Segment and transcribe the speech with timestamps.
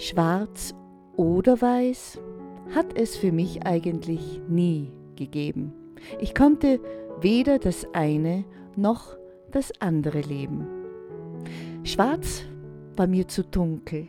[0.00, 0.74] Schwarz
[1.14, 2.18] oder weiß
[2.74, 5.74] hat es für mich eigentlich nie gegeben.
[6.20, 6.80] Ich konnte
[7.20, 9.14] weder das eine noch
[9.50, 10.66] das andere leben.
[11.84, 12.44] Schwarz
[12.96, 14.08] war mir zu dunkel,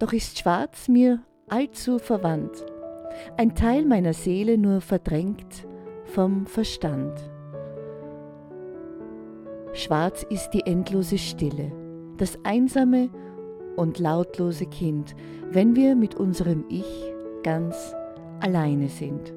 [0.00, 2.66] doch ist Schwarz mir allzu verwandt,
[3.36, 5.68] ein Teil meiner Seele nur verdrängt
[6.02, 7.12] vom Verstand.
[9.72, 11.70] Schwarz ist die endlose Stille,
[12.16, 13.08] das einsame
[13.76, 15.14] und lautlose Kind,
[15.50, 17.12] wenn wir mit unserem Ich
[17.42, 17.94] ganz
[18.40, 19.32] alleine sind.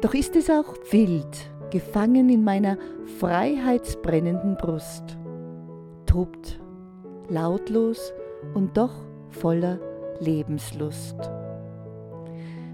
[0.00, 2.78] Doch ist es auch wild, gefangen in meiner
[3.18, 5.18] freiheitsbrennenden Brust,
[6.06, 6.60] tobt,
[7.28, 8.12] lautlos
[8.54, 8.94] und doch
[9.28, 9.78] voller
[10.20, 11.16] Lebenslust.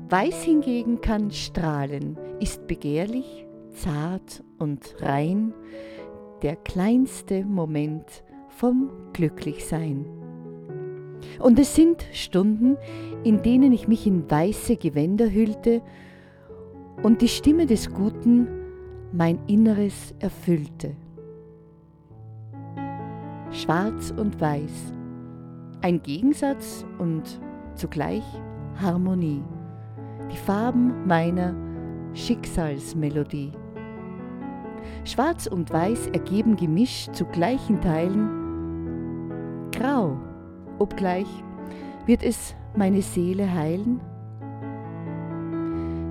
[0.09, 5.53] Weiß hingegen kann strahlen, ist begehrlich, zart und rein,
[6.43, 8.23] der kleinste Moment
[8.57, 10.07] vom Glücklichsein.
[11.41, 12.77] Und es sind Stunden,
[13.25, 15.83] in denen ich mich in weiße Gewänder hüllte
[17.03, 18.49] und die Stimme des Guten
[19.13, 20.95] mein Inneres erfüllte.
[23.51, 24.93] Schwarz und Weiß,
[25.83, 27.41] ein Gegensatz und
[27.75, 28.25] zugleich
[28.81, 29.43] Harmonie,
[30.33, 31.55] die Farben meiner
[32.15, 33.53] Schicksalsmelodie.
[35.05, 38.44] Schwarz und Weiß ergeben gemischt zu gleichen Teilen
[39.75, 40.17] Grau,
[40.79, 41.27] obgleich
[42.07, 44.01] wird es meine Seele heilen?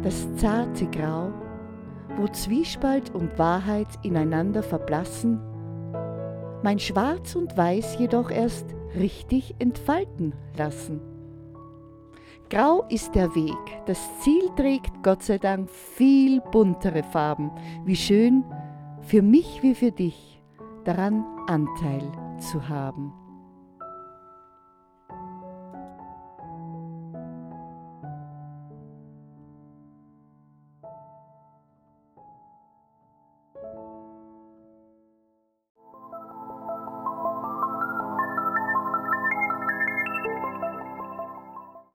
[0.02, 1.31] Das zarte Grau,
[2.17, 5.39] wo Zwiespalt und Wahrheit ineinander verblassen,
[6.61, 11.00] mein Schwarz und Weiß jedoch erst richtig entfalten lassen.
[12.50, 17.50] Grau ist der Weg, das Ziel trägt Gott sei Dank viel buntere Farben,
[17.86, 18.44] wie schön
[19.02, 20.42] für mich wie für dich
[20.83, 22.03] daran Anteil
[22.39, 23.14] zu haben.